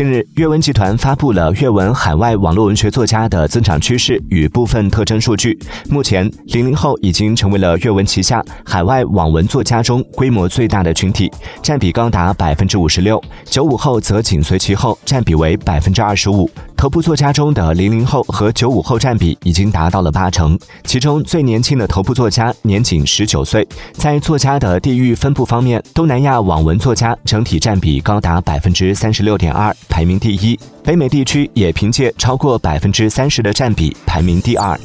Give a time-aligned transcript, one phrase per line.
[0.00, 5.58] 近日，阅文集团发布了阅文海外网络文学作家的增长趋势与部分特征数据。
[5.90, 11.30] 目前，零零后已经成为了阅文旗下海外网文作家中规模最大的群体，
[11.62, 13.22] 占比高达百分之五十六。
[13.44, 16.50] 九五后则紧随其后，占比为百分之二十五。
[16.80, 23.68] 头部作家中的零零后和九五后占比已经达到了八成，其中最年轻的头部作家年仅十九岁。
[23.92, 34.80] 在作家的地域分布方面，东南亚网文作家整体占比高达百分之三十六点二，排名第一；北美地区也凭借超过百分之三十的占比排名第二。